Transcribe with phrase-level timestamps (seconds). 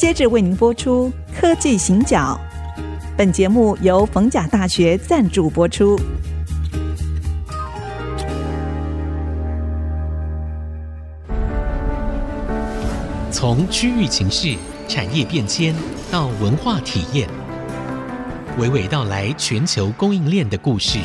[0.00, 2.40] 接着为您播出科技行脚。
[3.18, 6.00] 本节目由逢甲大学赞助播出。
[13.30, 14.56] 从区域情势、
[14.88, 15.74] 产业变迁
[16.10, 17.28] 到文化体验，
[18.58, 20.98] 娓娓道来全球供应链的故事。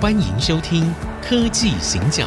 [0.00, 0.82] 欢迎收听
[1.22, 2.26] 《科技行脚》。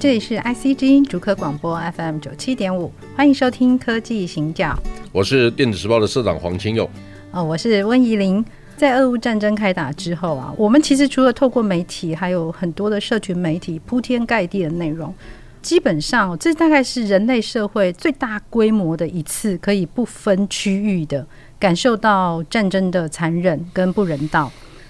[0.00, 4.78] 这里是 IC 之音竹科广播 FM 九七点五，欢迎收听《科技行脚》。
[5.10, 6.88] 我是电子时报的社长黄清佑。
[7.32, 8.44] 哦，我是温怡玲。
[8.76, 15.12] 在俄乌战争开打之后啊，我们其实除了透过媒体，还有很多的社群媒体铺天盖地的内容。
[15.60, 21.26] 基本上，这大概是人类社会最大规模的一次，可以不分区域的
[21.58, 24.48] 感受到战争的残忍跟不人道。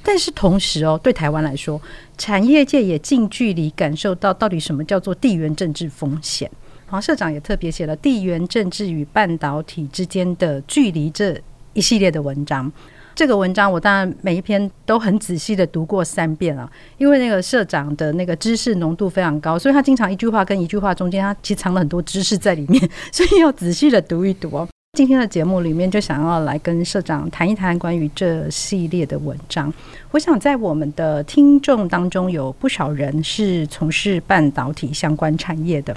[0.08, 1.78] 但是同时哦，对台湾来说，
[2.16, 6.50] 产业界也近距离感受到到底什么叫做地缘政治风险。
[6.86, 11.38] 黄社长也特别写了《地缘政治与半导体之间的距离》这
[11.74, 12.72] 一系列的文章。
[13.14, 24.66] 这个文章我当然每一篇都很仔细的读过三遍了，因为那个社长的那个知识浓度非常高，所以他经常一句话跟一句话中间，他其实藏了很多知识在里面，所以要仔细的读一读哦。
[24.98, 29.72] 今天的节目里面就想要来跟社长谈一谈关于这系列的文章。
[30.10, 35.96] 我想在我们的听众当中有不少人是从事半导体相关产业的。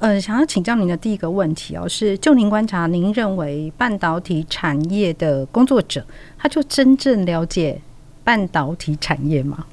[0.00, 6.04] 呃，想要请教您的第一个问题哦，是就您观察，您认为半导体产业的工作者，
[6.36, 7.80] 他就真正了解
[8.24, 9.64] 半导体产业吗？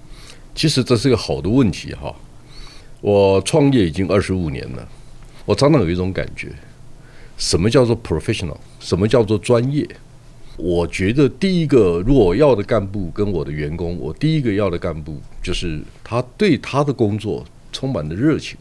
[0.53, 2.13] 其实这是一个好的问题哈。
[3.01, 4.87] 我创业已经二十五年了，
[5.45, 6.51] 我常常有一种感觉。
[7.37, 8.57] 什么叫做 professional？
[8.79, 9.87] 什么叫做专业？
[10.57, 17.43] 我觉得第一个，如果要的干部跟我的员工，我第一个要的干部就是他对他的工作
[17.73, 18.57] 充满了热情。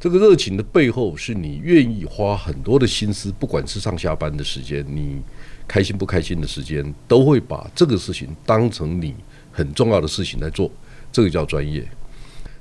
[0.00, 5.20] 这个热情的背后，是你愿意花很多的心思，不管是上下班的时间，你
[5.68, 9.14] 开心不开心的时间，都会把这个事情当成你
[9.52, 10.68] 很重要的事情来做。
[11.12, 11.86] 这个叫专业。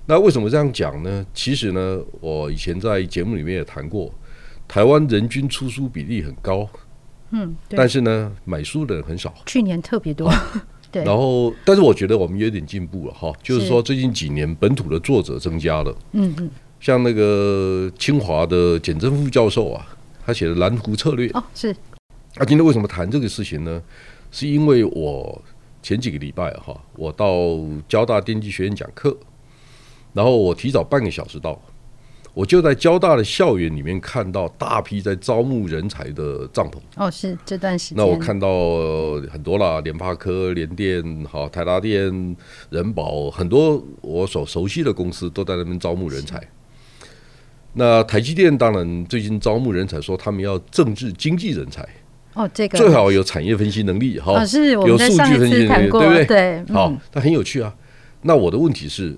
[0.06, 1.26] 那为什么这样讲呢？
[1.34, 4.14] 其实呢，我以前在节目里面也谈过。
[4.68, 6.68] 台湾人均出书比例很高，
[7.32, 9.34] 嗯，但是呢，买书的人很少。
[9.46, 10.30] 去年特别多，
[10.92, 11.04] 对。
[11.04, 16.52] 然后，但是我觉得我们有点进步了哈，就是说最近几年本土的作者增加了，嗯嗯。
[16.80, 19.88] 像那个清华的简政副教授啊，
[20.26, 21.76] 他写的《蓝湖策略》哦，是。
[22.36, 23.82] 那今天为什么谈这个事情呢？
[24.30, 25.42] 是因为我
[25.82, 27.58] 前几个礼拜哈，我到
[27.88, 29.18] 交大电机学院讲课，
[30.14, 31.60] 然后我提早半个小时到。
[32.38, 36.78] 我就在交大的校园里面看到大批在招募人才的帐篷。
[36.96, 37.98] 哦，是这段时间。
[37.98, 38.48] 那我看到
[39.32, 42.38] 很多啦，联发科、联电、好台达电、
[42.70, 46.40] 人保，很多我所熟悉的公司都在那边招募人才。
[47.74, 51.84] 那台积电当然最近招募人才，说他们要政治经济人才。
[52.36, 56.26] 哦，这个最好有产业分析能力哈，哦、是有数据分析能力，对不对？
[56.28, 57.76] 对，好，那很有趣啊。
[58.22, 59.18] 那我的问题是，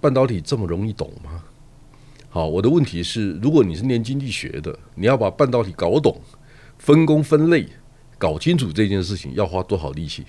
[0.00, 1.44] 半导体这么容易懂吗？
[2.34, 6.18] 好，我的问题是，如果你是念经济学的，你要把半导体搞懂、
[6.78, 7.68] 分工分类、
[8.16, 10.24] 搞清楚这件事情，要花多少力气？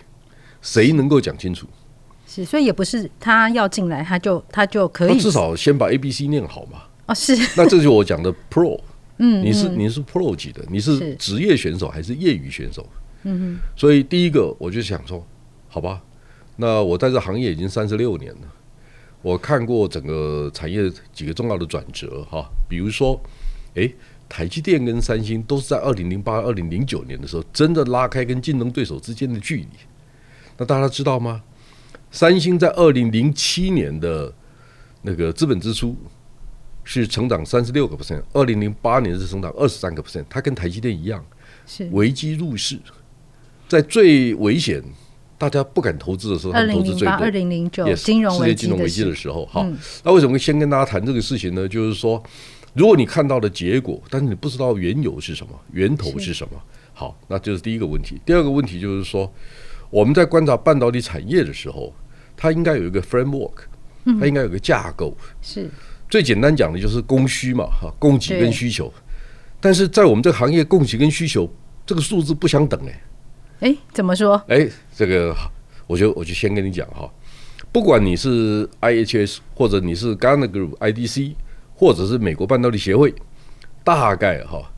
[0.62, 1.66] 谁能够讲清楚？
[2.28, 5.18] 是，所以也不是他要进来，他就他就可以。
[5.18, 6.84] 至少先把 A、B、C 念好嘛。
[7.06, 7.38] 哦，是。
[7.56, 8.78] 那这就是我讲的 Pro。
[9.20, 12.86] 嗯，你是你是 Pro 级的，你是职业选手还是业余选手？
[13.24, 13.60] 嗯哼。
[13.78, 15.26] 所以第一个，我就想说，
[15.70, 16.02] 好吧，
[16.58, 18.42] 那我在这行业已经三十六年了。
[19.24, 23.20] 我看过整个产业几个重要的转折哈，比如说，
[23.76, 23.96] 诶，
[24.28, 29.68] 台积电跟三星都是在二零零八、二零零九年的时候，真的拉开跟竞争对手之间的距离。
[30.58, 31.42] 那大家知道吗？
[32.12, 34.32] 三星在二零零七年的
[35.04, 35.96] 那个资本支出
[36.84, 41.26] 是成长三十六个 percent，二零零八年是成长二十三个 percent，它跟台积电一样，
[41.66, 42.78] 是危机入市，
[43.70, 44.84] 在最危险。
[45.38, 47.16] 大家不敢投资的时候，他们投资最多。
[47.16, 49.68] 二零零九金融世界金融危机的时候，哈，
[50.04, 51.68] 那为什么先跟大家谈这个事情呢？
[51.68, 52.22] 就是说，
[52.74, 56.62] 如果你看到的结果，但是你不知道缘由是什么，源头是什么，
[56.94, 58.22] 好，那就是第一个问题。
[58.26, 59.32] 第二个问题就是说，
[59.90, 61.94] 我们在观察半导体产业的时候，
[62.38, 63.54] 它应该有一个 framework，
[64.20, 65.16] 它应该有个架构。
[65.42, 65.70] 是
[66.10, 68.92] 最简单讲的就是供需嘛，哈，供给跟需求。
[69.60, 71.52] 但是在我们这个行业，供给跟需求
[71.86, 73.02] 这个数字不相等哎。
[73.64, 74.36] 哎，怎么说？
[74.50, 75.34] 哎，这个，
[75.88, 77.10] 我就我就先跟你讲哈，
[77.72, 81.34] 不管你是 IHS 或者你是 Gartner Group IDC，
[81.74, 83.16] 或者是美国半导体协会，
[83.82, 84.70] 大概哈，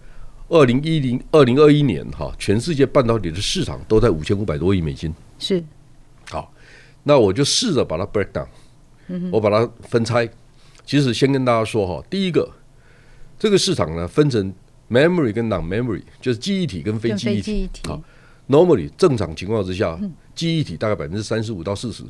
[0.50, 5.12] 二零一零二零二一年哈，全世界半导体的市场都在五千五百多亿美金。
[5.40, 5.64] 是，
[6.30, 6.54] 好，
[7.02, 8.48] 那我就试着把它 break down，
[9.32, 10.30] 我把它分拆。
[10.86, 12.48] 其实先跟大家说哈，第一个，
[13.40, 14.54] 这个市场呢分成
[14.92, 17.68] memory 跟 non-memory，就是记忆体跟非记忆体。
[17.88, 18.00] 好
[18.47, 20.00] ，normally 正常情况之下，
[20.33, 22.03] 记忆体大概百分之三十五到四十，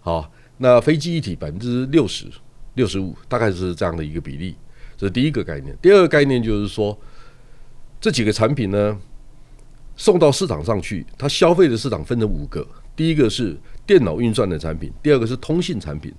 [0.00, 2.26] 好，那非记忆体百分之六十
[2.74, 4.56] 六十五，大概是这样的一个比例。
[4.96, 5.76] 这是第一个概念。
[5.80, 6.98] 第二个概念就是说，
[8.00, 8.98] 这几个产品呢
[9.96, 16.12] 送到市场上去，它消费的市场分成五个：第一个是电脑运算的产品，第二个是通信产品。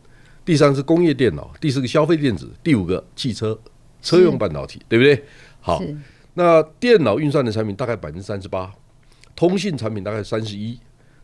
[0.43, 3.57] 第三是工业电脑，第四个消费电子，第五个汽车
[4.01, 5.23] 车用半导体，对不对？
[5.59, 5.79] 好，
[6.33, 8.73] 那电脑运算的产品大概百分之三十八，
[9.35, 10.79] 通信产品大概三十一，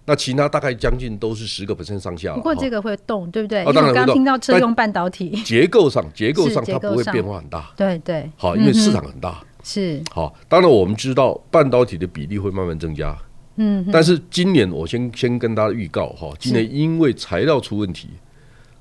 [0.06, 2.34] 那其他大概将近都是十个 percent 上下。
[2.34, 3.64] 不过这个会动，对不对？
[3.66, 3.94] 哦，当然会动。
[3.94, 7.72] 刚刚听到车用半导体，结构上结构上它不会变化很大。
[7.76, 8.30] 对对。
[8.38, 9.44] 好，因为市场很大。
[9.64, 10.02] 是。
[10.12, 13.18] 好，当然我们知道半导体的比例会慢慢增加。
[13.58, 13.88] 嗯。
[13.92, 18.10] 但是今年我先先跟大家预告哈，今年因为材料出问题。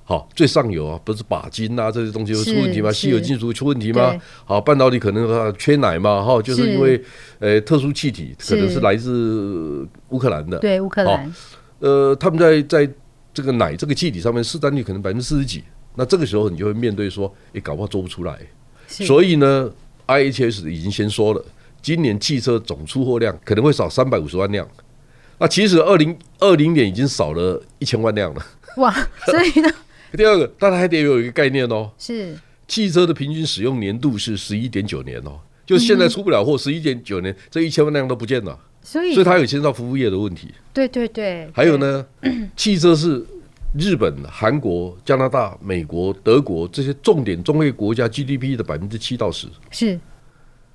[0.08, 2.92] 好，最上游啊，不是钯金啊这些东西会出问题吗？
[2.92, 4.14] 稀有金属会出问题吗？
[4.44, 7.02] 好，半导体可能缺奶嘛，哈，就是因为
[7.40, 11.34] 呃特殊气体可能是来自乌克兰的，对乌克兰，
[11.80, 12.88] 呃，他们在在
[13.34, 15.64] 这个奶这个气体上面市占率可能百分之四十几，
[15.96, 18.38] 那这个时候你就会面对说，哎，搞不好做不出来，
[18.86, 19.68] 所以呢
[20.06, 21.44] ，IHS 已经先说了，
[21.82, 24.64] 今年汽车总出货量可能会少三百五十万辆，
[25.38, 28.94] 那其实二零二零年已经少了一千万辆了，哇，
[29.26, 29.68] 所以呢。
[30.12, 32.36] 第二个，大家还得有一个概念哦，是
[32.68, 40.52] 汽车的平均使用年度是十一点九年哦，就现在出不了货，十一点九年这一千万辆都不见了，所以所以它有牵涉到服务业的问题。
[40.72, 42.06] 对对对，还有呢，
[42.56, 43.24] 汽车是
[43.78, 49.98] 日本、韩国、加拿大、美国、德国这些重点中业国家 GDP 的百分之七到十，是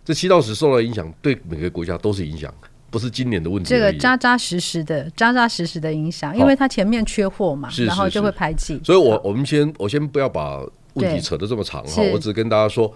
[0.06, 2.54] 这七到十受到影响，对每个国家都是影响。
[2.92, 8.80] 不是今年的问题，这个扎扎实实的、扎扎实实的影响，因为它前面缺货嘛，然后就会排挤。
[8.84, 10.62] 所以我我们先我先不要把
[10.94, 12.94] 问题扯得这么长哈，我只跟大家说，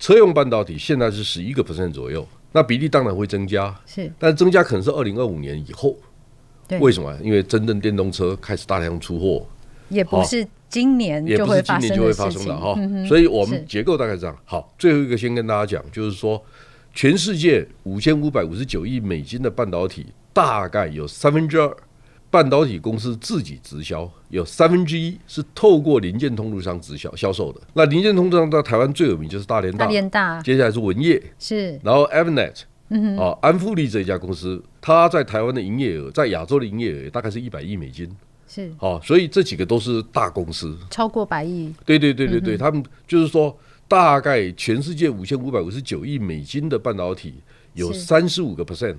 [0.00, 5.96] 车用半导体现在是十一个 percent 左右，那比例当然会增加，是，但增加可能是二零二五年以后。
[6.80, 7.16] 为什么？
[7.22, 9.46] 因为真正电动车开始大量出货，
[9.88, 13.06] 也不是今年就会发生，也不是今年就会发生的哈。
[13.06, 14.36] 所以我们结构大概是这样。
[14.44, 16.42] 好，最后一个先跟大家讲，就是说。
[16.96, 21.76] 全世界五千五百五十九亿美金的半导体，大概有三分之二
[22.30, 27.60] 半导体公司自己直销，有三分之一是透过零件通路商直销销售的。
[27.74, 38.10] 那零件通路商在台湾最有名就是大连大，大连大，接下来是文业，是，然后 Avnet，嗯啊，安富利这一家公司，它在台湾的营业额，在亚洲的营业额大概是一百亿美金，
[38.48, 43.54] 是，好，所以这几个都是大公司，超过百亿，对对对对对，他们就是说。
[43.88, 47.34] 大概全世界五千五百五十九亿美金的半导体，
[47.74, 48.96] 有三十五个 percent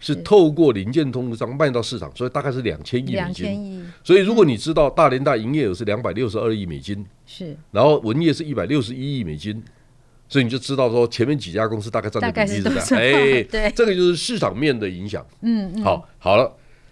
[0.00, 3.86] 是透过零件通路商卖到市场，所以大概是两千亿美金。
[4.02, 9.62] 所以如果你知道大连大营业额是两百六十二亿美金，是，然后文业是一百六十一亿美金，
[10.28, 12.86] 所以你就知道说前面几家公司大概占的比例是这样。
[12.92, 15.24] 哎， 对，这个就是市场面的影响。
[15.42, 16.50] 嗯嗯，好，好了，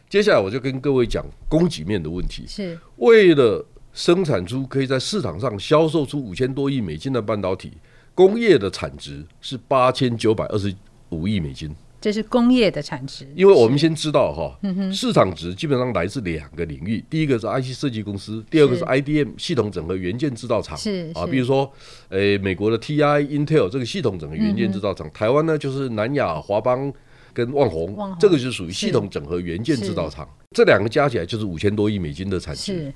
[0.09, 2.79] 接下来我就跟各位讲供给面的问题，是。
[2.97, 3.67] 为了。
[3.93, 7.73] 生产出可以在市场上销售出五千多亿美金的半导体，
[8.15, 10.75] 工业的产值是八千九百二十
[11.11, 11.75] 五亿美金。
[12.01, 13.25] 这是工业的产值。
[13.37, 14.59] 因为我们先知道哈，
[14.93, 20.77] 市场值基本上来自两个领域，第一个是 IC 设计公司，第二个是 IDM 系统整合元件制造厂。
[20.77, 21.71] 是啊，比如说，
[22.09, 26.93] 诶，美国的 TI、Intel 这个系统整合元件制造厂，台湾呢就是南亚、华邦
[27.33, 30.29] 跟旺宏，这个就属于系统整合元件制造厂。
[30.57, 32.93] 这两个加起来就是五千多亿美金的产值。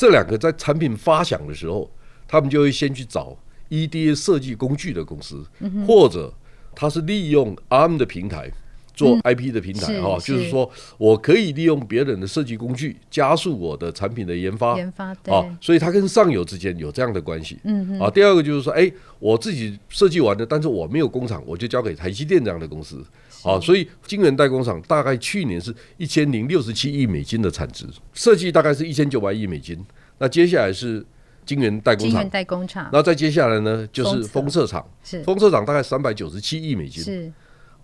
[0.00, 1.90] 这两个在产品发想的时候，
[2.26, 3.36] 他们就会先去找
[3.68, 5.44] EDA 设计工具的公司，
[5.86, 6.32] 或者
[6.74, 8.50] 他是利用 ARM 的平台
[8.94, 17.58] 做 IP 的平台哈，就是说我可以利用别人的设计工具加速我的产品的研发，研发啊，所以它跟上游之间有这样的关系。
[17.64, 23.04] 嗯啊，第二个就是说，哎，我自己设计完了，但是我没有工厂，我就交给台积电这样的公司。
[23.42, 29.78] 好，所以晶圆代工厂大概去年是一千零六十七亿美金的产值，设计大概是一千九百亿美金。
[30.18, 31.04] 那接下来是
[31.46, 32.84] 晶圆代工厂，代工厂。
[32.84, 37.02] 然后再接下来呢，就是封测厂，是封测厂大概三百九十七亿美金。
[37.02, 37.32] 是，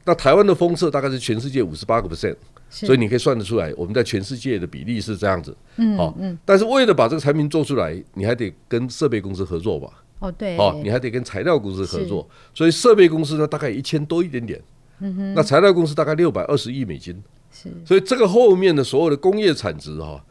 [0.04, 2.36] 那台湾的封测大概是全世界五十八个 percent，
[2.68, 5.56] 所以你可以算得出来，我们在全世界的比例是这样子。
[5.76, 6.38] 嗯，好，嗯。
[6.44, 9.88] 但是为了把这个产品做出来，你还得跟设备公司合作吧？
[10.18, 10.56] 哦，对。
[10.58, 14.62] 哦，你还得跟材料公司合作，所以设备公司呢大概一千多一点点。
[15.00, 17.22] 嗯，那材料公司大概六百二十亿美金，
[17.52, 20.22] 是，所以这个后面的所有的工业产值哈，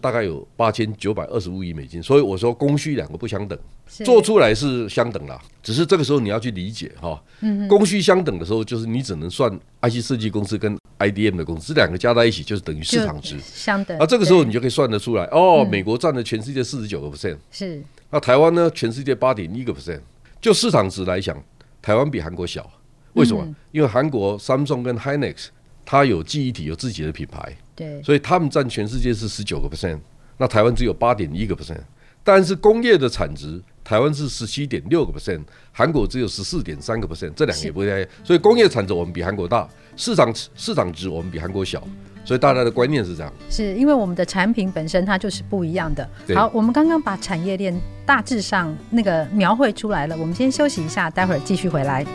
[0.00, 3.58] 大概有八千九百二十五亿美金，所以我说供需两个不相等，
[4.04, 7.22] 做出来是相等啦，只是这个时候你要去理解哈，
[7.68, 9.50] 供需相等的时候，就是你只能算
[9.82, 13.36] IC 设计公司跟 IDM 的公司这两个加在一起就是等于市场值。
[13.40, 20.00] 相等，啊，这个时候你就可以算得出来哦，美国占了全世界四十九个 percent，是，那台湾呢，全世界八点一个 percent，
[20.40, 21.36] 就市场值来讲，
[21.82, 22.70] 台湾比韩国小，
[23.14, 23.44] 为什么？
[23.72, 25.46] 因为韩国 Samsung 跟 Hynix
[25.84, 27.52] 它有记忆体，有自己的品牌。
[27.74, 29.98] 对，所以他们占全世界是十九个 percent，
[30.38, 31.80] 那台湾只有八点一个 percent，
[32.22, 35.42] 但是工业的产值，台湾是十七点六个 percent，
[35.72, 41.82] 韩国只有十四点三个 percent，这两个也不太，所以工业产值我们比韩国大，市场市场值我们比韩国小，
[42.24, 46.08] 所以大家的观念是这样，是因为我们的产品本身它就是不一样的。
[46.34, 52.06] 好，我们刚刚把产业链大致上那个描绘出来了，我们先休息一下，待会儿继续回来。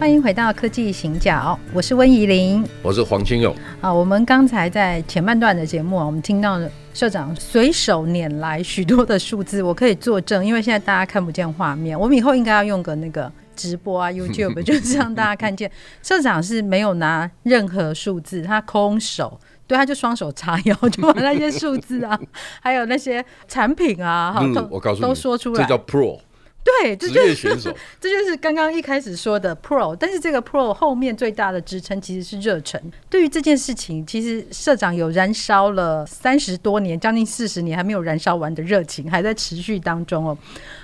[0.00, 3.54] 欢迎回到科技行脚，我是温怡玲，我是黄清勇。
[3.82, 6.58] 啊，我们刚才在前半段的节目啊，我们听到
[6.94, 15.70] 社长随手拈来许多的数字，我可以作证，因为现在大家看不见画面，我们以后应该要用个那个直播啊， YouTube，就是让大家看见
[16.02, 22.18] 社长是没有拿任何数字，他空手，对，他就双手叉腰，就把那些数字啊，
[22.62, 26.20] 还有那些产品啊，好，都我告诉你，都说出来，这叫 Pro。
[26.62, 27.48] 对，这就是
[27.98, 32.80] 这就是刚刚一开始说的 Pro，但是这个 Pro 后面最大的支撑其实是热忱。
[33.08, 40.36] 对于这件事情，其实社长有燃烧了三十多年，将近四十年还没有燃烧完的热情，还在持续当中哦。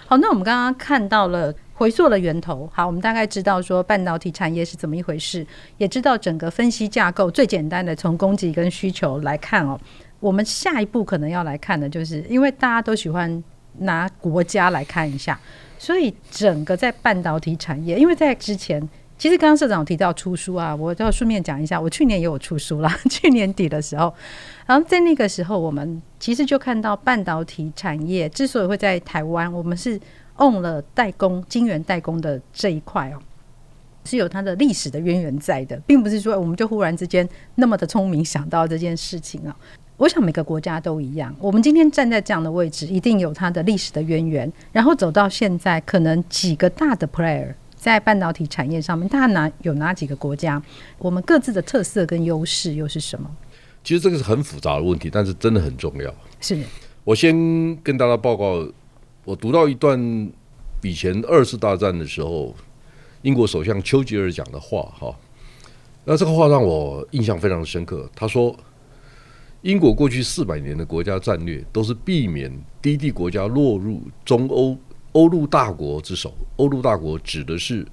[0.07, 9.79] 好，那我们刚刚看到了回溯的源头，好，我们大概知道说半导体产业是怎么一回事，也知道整个分析架构最简单的从供给跟需求来看哦。
[10.21, 13.45] 我们下一步可能要来看的就是，因为大家都喜欢
[13.81, 15.39] 拿国家来看一下。
[15.79, 18.87] 所以整个在半导体产业，因为在之前，
[19.19, 22.99] 其实刚刚社长提到出书啊，我要顺便讲一下，我去年也有出书啦。
[23.09, 24.13] 去年底的时候，
[24.67, 29.99] 然后在那个时候，我们其实就看到半导体产业之所以会在台湾，我们是
[30.37, 33.19] own 了代工、晶圆代工的这一块哦，
[34.05, 39.57] 是有它的历史的渊源在的，并不是说我们就忽然之间那么的聪明想到这件事情啊。
[39.97, 41.35] 我想每个国家都一样。
[41.41, 44.53] 我们今天站在这样的位置，一定有它的历史的渊源。
[44.71, 50.63] 然后走到现在，可能几个大的 player 在半导体产业上面，大家哪有哪几个国家？
[50.99, 53.31] 我们各自的特色跟优势又是什么？
[53.83, 56.15] 其实这个是很复杂的问题，但是真的很重要。
[56.43, 56.63] 是。
[57.03, 57.35] 我先
[57.83, 58.69] 跟大家报告，
[59.25, 59.99] 我读到一段
[60.83, 62.55] 以前二次大战的时候，
[63.23, 65.17] 英国首相丘吉尔讲的话，哈。
[66.05, 68.11] 那这个话让我印象非常深刻。
[68.15, 68.55] 他说。
[69.63, 74.79] 英国过去四百年的国家战略都是避免低地国家落入中欧
[75.13, 76.35] 欧陆大国之手。
[76.57, 77.87] 欧陆大国指的是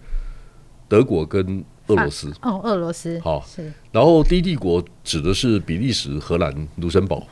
[0.87, 2.31] 德国跟俄罗斯。
[2.41, 3.19] 哦，俄罗斯。
[3.19, 3.71] 好，是。
[3.91, 7.25] 然后低地国指的是比利时、荷兰、卢森堡。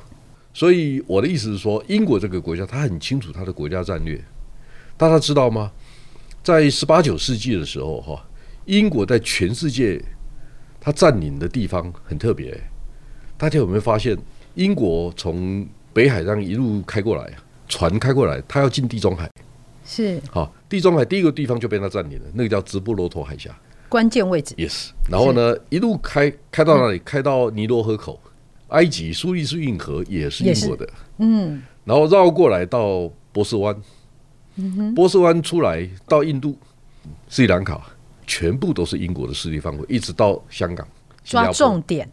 [0.54, 4.22] 所以我的意思是说，英国这个国家，他很清楚他的国家战略。
[4.98, 5.72] 大家知道吗？
[6.44, 8.26] 在十八九世纪的时候，哈，
[8.66, 10.04] 英国在全世界
[10.80, 12.60] 他占领的地方很特别。
[13.42, 14.16] 大家有没有发现，
[14.54, 17.34] 英国从北海上一路开过来，
[17.68, 19.28] 船开过来，他要进地中海，
[19.84, 20.22] 是。
[20.30, 23.50] 好，地中海第一个地方就被他占领了，那个叫直布罗陀海峡，
[23.90, 24.54] 关键位置。
[24.58, 27.00] Yes，然后呢，一路开开到哪里？
[27.00, 28.20] 开到尼罗河口，
[28.68, 33.76] 埃及苏伊士运河也是英国的，嗯，然后绕过来到波斯湾，
[34.94, 36.56] 波斯湾出来到印度、
[37.28, 37.90] 斯里兰卡，
[38.28, 40.88] 全部都是英国的势力范围，一直到香港，
[41.24, 42.08] 抓重点。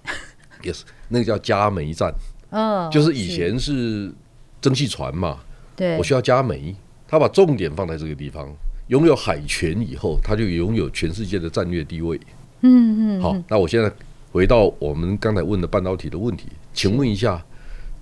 [0.63, 2.13] Yes，那个叫加煤站，
[2.51, 4.13] 哦，就是以前是
[4.61, 5.39] 蒸汽船嘛，
[5.77, 6.75] 对，我需要加煤，
[7.07, 8.53] 他把重点放在这个地方，
[8.89, 12.19] 拥有海权以后，他就拥有全世界的战略地位。
[12.63, 13.91] 嗯嗯，好，那我现在
[14.33, 17.45] 回到我们刚才问的半导体的问题，请问一下，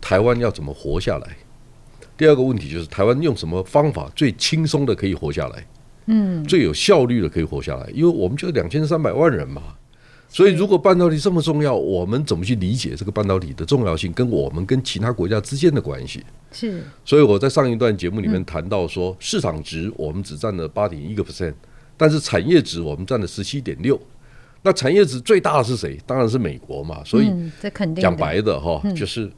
[0.01, 1.37] 台湾要怎么活下来？
[2.17, 5.67] 第二个问题就是台湾用什么方法最轻松的可以活下来？
[6.07, 9.63] 嗯，最有效率的可以活下来，因为我们就两千三百万人嘛。
[10.37, 16.23] 所以，如果半导体这么重要，我们怎么去理解这个半导体的重要性，跟我们跟其他国家之间的关系？
[16.53, 16.83] 是。
[17.07, 21.55] 所以我在上一段节目里面谈到说，市场值我们只占了八点一个 percent，
[21.97, 23.99] 但是产业值我们占了十七点六。
[24.61, 25.99] 那产业值最大的是谁？
[26.05, 27.03] 当然是美国嘛。
[27.03, 27.33] 所以，
[27.97, 29.33] 讲白的哈，就是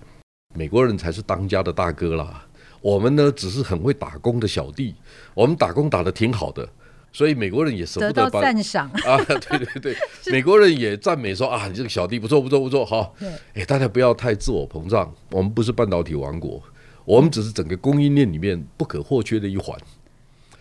[0.57, 2.45] 美国人才是当家的大哥啦。
[2.81, 4.97] 我们呢只是很会打工的小弟，
[5.33, 6.69] 我们打工打得挺好的，
[7.13, 8.89] 所以美国人也舍不得把赞赏。
[9.05, 9.97] 啊，对对对，
[10.33, 13.15] 美国人也赞美说啊，你这个小弟不错不错不错，好，
[13.55, 16.63] 哎，大家不要太自我膨胀，我们不是半导体王国，
[17.05, 19.79] 我们只是整个供应链里面不可或缺的一环。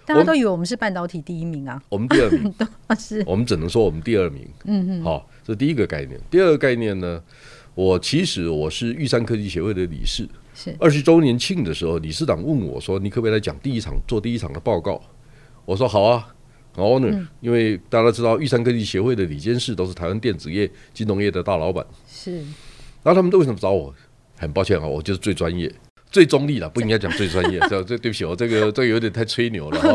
[0.05, 2.53] 大家都以为我们是半导体第一名啊，我们第二名，
[2.97, 4.47] 是，我们只能说我们第二名。
[4.63, 6.17] 嗯嗯，好，这是第一个概念。
[6.31, 7.21] 第二个概念呢，
[7.75, 10.25] 我其实我是玉山科技协会的理事。
[10.55, 10.73] 是。
[10.79, 15.01] 二十周年庆的时候，理事长问我说：“你可不可以来讲第一场做第一场的报告？”
[15.65, 16.33] 我说：“好啊
[16.83, 21.85] ，honor，、嗯、因为大家都知道玉山科技协会的理监事都是台湾电子业、金融业的大老板。
[22.07, 22.37] 是，
[23.03, 23.93] 然后他们都为什么找我？
[24.37, 25.69] 很抱歉啊，我就是最专业。”
[26.09, 27.59] 最中立的，不应该讲最专业。
[27.69, 29.93] 这这对不起，我这个这个有点太吹牛了 哈。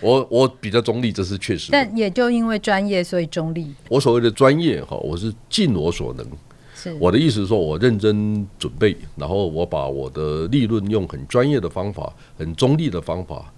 [0.00, 1.70] 我我比较中立，这是确实。
[1.70, 3.72] 但也就因为专业，所以中立。
[3.88, 6.26] 我所谓的专业哈，我是尽我所能。
[6.74, 13.52] 是我的意思是说，我认真准备，然后我把我的利润用很专业的方法、很中立的方法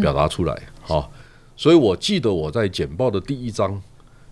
[0.00, 0.62] 表达出来。
[0.80, 1.12] 好，
[1.56, 3.80] 所以我记得我在简报的第一章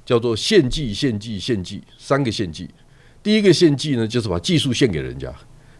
[0.04, 2.68] 叫做“献祭、献祭、献祭”，三个献祭。
[3.22, 5.32] 第一个献祭呢，就是把技术献给人家。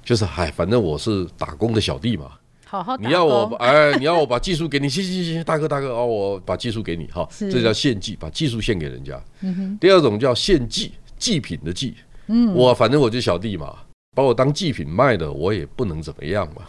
[0.04, 2.32] 就是嗨，反正我是打工的小弟嘛，
[2.66, 9.22] 好好，你要我哎，你要我把技术给你，行行行，大哥大哥哦，我把技术给你哈，这叫献祭，把技术献给人家。
[9.42, 9.78] 嗯。
[9.80, 11.94] 第二种叫献祭，祭品的祭，
[12.26, 13.76] 嗯，我反正我就小弟嘛，
[14.16, 16.62] 把我当祭品卖的，我也不能怎么样嘛。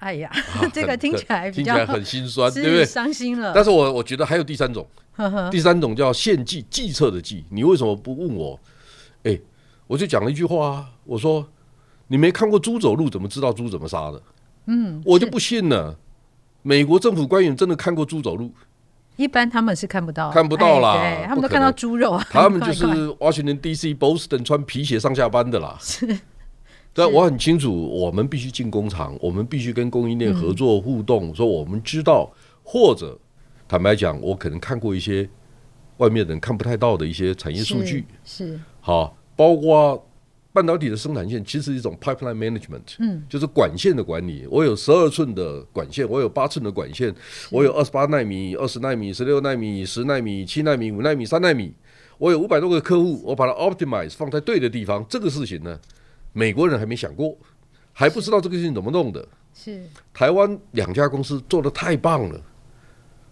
[0.00, 0.30] 哎呀，
[0.74, 2.84] 这个听起来听起来很心酸，对不对？
[2.84, 3.52] 伤心了。
[3.54, 4.86] 但是我我觉得还有第三种，
[5.50, 7.44] 第三种叫献计，计策的计。
[7.50, 8.58] 你为什么不问我？
[9.22, 9.38] 哎，
[9.86, 11.48] 我就讲了一句话啊，我说。
[12.12, 14.20] 你没看过猪走路，怎么知道猪怎么杀的？
[14.66, 15.96] 嗯，我就不信了。
[16.62, 18.52] 美国政府官员真的看过猪走路？
[19.14, 20.94] 一般他们是看不到，看不到啦。
[20.94, 22.26] 对，他们都看到猪肉啊。
[22.28, 23.94] 他们 就是 Washington D.C.
[23.94, 25.78] Boston 穿皮鞋上下班的啦。
[25.80, 26.18] 是，
[26.92, 31.34] 但我很清楚，我们必须进工厂，我们必须跟供应链合作互动。
[31.34, 32.30] 说我们知道，
[32.62, 33.18] 或者
[33.68, 35.28] 坦白讲，我可能看过一些
[35.98, 38.04] 外面人看不太到的一些产业数据。
[38.24, 40.06] 是，好，包括。
[40.52, 44.48] 半导体的生产线其实是一种 pipeline management，嗯，就是管线的管理。
[44.50, 47.14] 我有十二寸的管线，我有八寸的管线，
[47.52, 51.72] 我有二十八纳米、二十纳米、十六纳米、十纳米、七纳米、五纳米、三纳米。
[52.18, 55.06] 我有五百多个客户，我把它 optimize 放在对的地方。
[55.08, 55.78] 这个事情呢，
[56.32, 57.36] 美国人还没想过，
[57.92, 59.26] 还不知道这个事情怎么弄的。
[59.52, 59.82] 是
[60.14, 62.40] 台湾两家公司做的太棒了，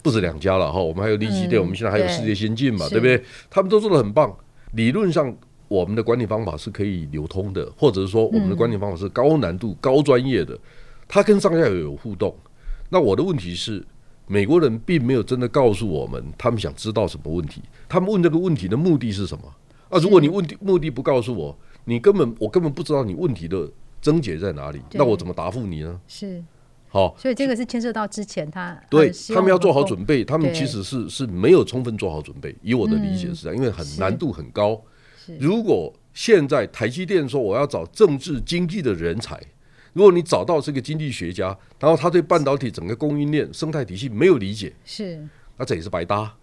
[0.02, 0.80] 不止两家了哈。
[0.80, 3.22] 我们还有力积电，我们现在还有世界先进嘛，对不对？
[3.48, 4.36] 他们都做得很棒，
[4.72, 5.36] 理论上。
[5.68, 10.58] 我们的管理方法是可以流通的，或者是说我们的管理方法是高难度、高专业的，
[11.06, 12.34] 它跟上下游有互动。
[12.88, 13.84] 那我的问题是，
[14.26, 19.44] 美国人并没有真的告诉我们他们想知道什么问题，他们问这个问题的目的是什么？
[19.90, 26.00] 啊，如果你问题目的不告诉我，你根本我根本不知道你问题的症结在哪里，那我怎么答复你呢？
[26.06, 26.42] 是，
[26.88, 32.54] 好，所以这个是牵涉到之前他对他们要做好准备，他们其实是是没有充分做好准备。
[32.62, 34.80] 以我的理解是这样，因为很难度很高。
[35.38, 39.38] 如果现在台积电说我要找政治经济的人才，
[39.92, 45.22] 如果你找到这个经济学家，然后他对半导体整个供应链生态体系没有理解，是，
[45.56, 46.34] 那这也是白搭。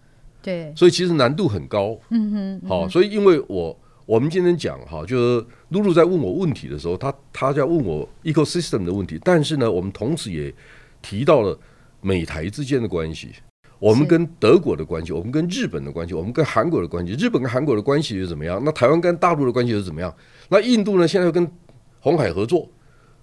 [0.41, 1.97] 对，所以其实难度很高。
[2.09, 10.53] 嗯哼，好，所以因为我我们今天讲哈，就是露露在问我问题的时候，他他在问我 ecosystem 的问题，但是呢，我们同时也
[11.01, 11.59] 提到了
[12.01, 13.31] 美台之间的关系。
[13.79, 18.61] 我们跟德国的关系，我们跟日本的关系，我们跟韩国的关系，日本跟韩国的关系又怎么样？
[18.63, 20.15] 那台湾跟大陆的关系又怎么样？
[20.49, 21.07] 那印度呢？
[21.07, 21.45] 现在又跟
[21.99, 22.69] 红海合作，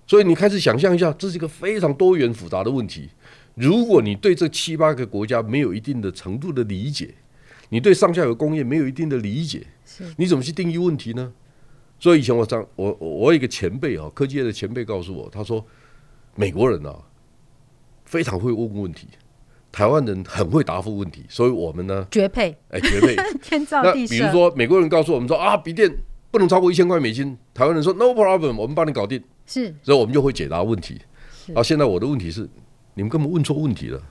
[0.06, 3.08] 所以你开始想象一下，这是一个非常多元复杂的问题。
[3.54, 7.14] 如果你对这七八个国家没有一定的程度的理解，
[7.72, 9.66] 你对上下游工业没有一定的理解，
[10.18, 11.32] 你怎么去定义问题呢？
[11.98, 15.64] 所以以前我上我我有一个前辈啊，科技业的前辈告诉我，他说
[16.34, 16.94] 美国人啊
[18.04, 19.08] 非常会问问题。
[19.70, 24.10] 台湾人很会答复问题，所以我们呢绝配，哎，绝配， 天造地设。
[24.10, 25.90] 比如说，美国人告诉我们说啊，笔电
[26.30, 29.24] 不能超过一千块美金，台湾人说 No problem，我们帮你搞定。
[29.46, 31.00] 是，所以我们就会解答问题。
[31.54, 32.46] 啊，现在我的问题是，
[32.92, 34.02] 你们根本问错问题了，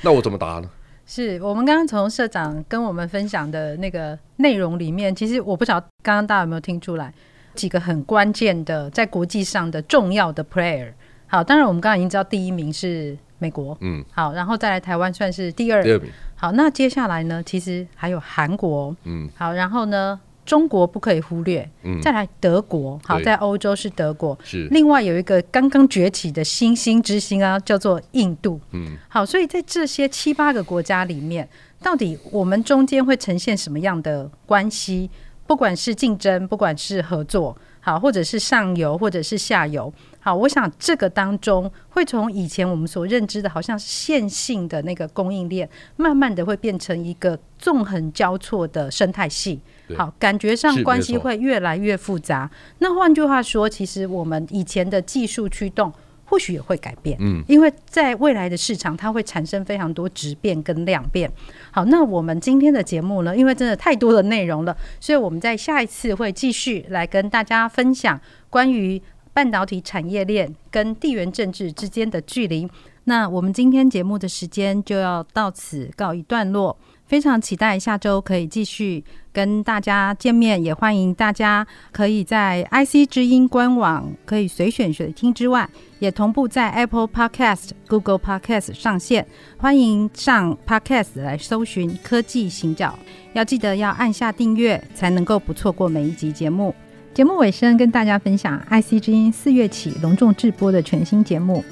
[0.00, 0.70] 那我怎么答呢？
[1.06, 7.12] 是我们刚刚从社长跟我们分享的那个内容里面，其实我不晓得刚刚大家有没有听出来
[7.54, 10.92] 几个很关键的，在国际上的重要的 player。
[11.26, 13.16] 好，当然我们刚刚已经知道第一名是。
[13.38, 16.10] 美国，嗯，好，然后再来台湾算是第二，第二名。
[16.36, 17.42] 好，那接下来呢？
[17.42, 24.68] 其实还有韩国，嗯，好，然后呢，中国不可以忽略，嗯，再来德国，好，在欧洲是德国，是。
[24.70, 31.46] 另外有一个刚刚崛起的新兴之星啊，叫做印度，嗯，好，所以在这些七八个国家里面，
[31.82, 35.10] 到底我们中间会呈现什么样的关系？
[35.46, 37.56] 不管是竞争，不管是合作。
[37.78, 39.92] 好，或者是上游，或者是下游。
[40.18, 49.60] 好，我想这个当中会从以前我们所认知的，好像是线性的那个供应链，慢慢的会变成一个纵横交错的生态系。
[49.94, 52.50] 好，感觉上关系会越来越复杂。
[52.78, 55.92] 那换句话说，其实我们以前的技术驱动。
[56.28, 61.30] 或许也会改变，嗯，因为在未来的市场，它会产生非常多质变跟量变。
[61.70, 68.20] 好，那我们今天的节目呢，因为真的太多的内容了，所以我们在下一次会继续来跟大家分享
[68.50, 69.00] 关于
[69.32, 72.68] 半导体产业链跟地缘政治之间的距离。
[73.04, 76.76] 那我们今天节目的时间就要到此告一段落。
[77.06, 79.04] 非常期待下周可以继续
[79.36, 85.68] 跟大家见面，也欢迎大家可以在 IC 之音官网可以随选随听之外，
[85.98, 89.26] 也同步在 Apple Podcast、Google Podcast 上线。
[89.58, 92.98] 欢迎上 Podcast 来搜寻科技行脚，
[93.34, 96.74] 要记得要按下订阅，才能够不错过每一集节目。
[97.12, 101.62] 节目尾声跟大家分享 IC 之音四月起隆重制播的全新节目，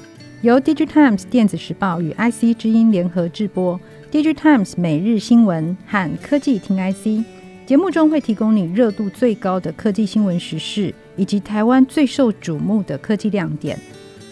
[0.43, 3.79] 由 DigiTimes 电子时报与 IC 之音联合制播。
[4.11, 7.25] DigiTimes 每日新闻和科技听 IC
[7.65, 13.75] 节目中会提供你热度最高的科技新闻时事，以及台湾最受瞩目的科技亮点。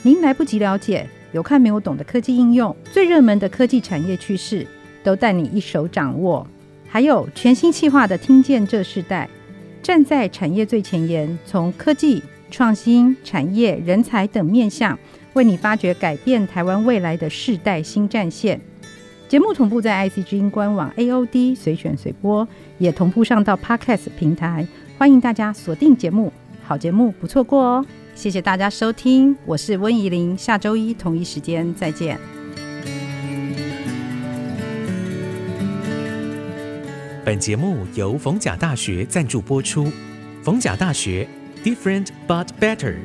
[0.04, 4.67] 您来不及了解，有看没有懂的科技应用，最热门的科技产业趋势，
[5.04, 6.46] 都带你一手掌握。
[6.88, 9.28] 还有全新企划的听见这世代，
[9.82, 14.98] 站在产业最前沿，从科技创新、产业、人才等面向，
[15.34, 18.62] 为你发掘改变台湾未来的世代新战线。
[19.34, 26.32] 节目同步在 IC 之音官网 AOD 随选随播，也同步上到 Podcast 平台，欢迎大家锁定节目，
[26.63, 27.86] 好节目不错过哦！
[28.13, 32.19] 谢谢大家收听，我是温怡玲，下周一同一时间再见。
[37.26, 39.91] 本节目由逢甲大学赞助播出，
[40.43, 41.28] 逢甲大学
[41.63, 42.98] Different but Better。